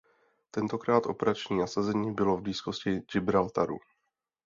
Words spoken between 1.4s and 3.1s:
nasazení bylo v blízkosti